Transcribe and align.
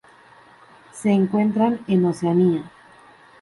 Se 0.93 1.11
encuentran 1.11 1.81
en 1.87 2.05
Oceanía. 2.05 2.71